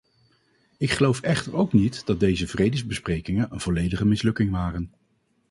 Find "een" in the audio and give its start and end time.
3.51-3.59